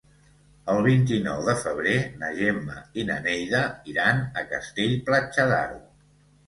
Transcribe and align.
El 0.75 0.79
vint-i-nou 0.85 1.43
de 1.49 1.55
febrer 1.65 1.93
na 2.23 2.31
Gemma 2.39 2.79
i 3.03 3.07
na 3.11 3.19
Neida 3.29 3.63
iran 3.95 4.27
a 4.43 4.47
Castell-Platja 4.57 5.49
d'Aro. 5.55 5.81